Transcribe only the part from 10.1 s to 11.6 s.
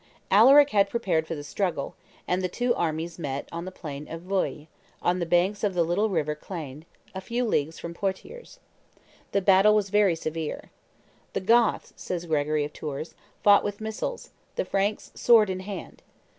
severe. "The